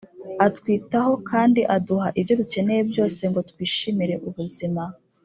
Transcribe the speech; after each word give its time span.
Atwitaho 0.45 1.13
kandi 1.29 1.61
aduha 1.75 2.07
ibyo 2.19 2.33
dukeneye 2.41 2.81
byose 2.91 3.21
ngo 3.29 3.39
twishimire 3.49 4.15
ubuzima 4.27 4.83